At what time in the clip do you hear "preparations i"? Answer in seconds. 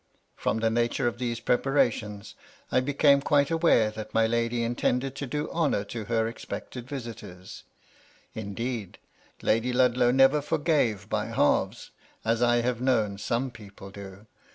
1.39-2.79